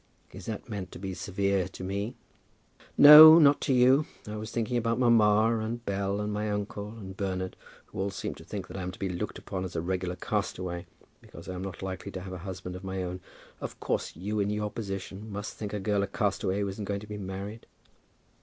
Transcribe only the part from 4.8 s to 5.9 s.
mamma, and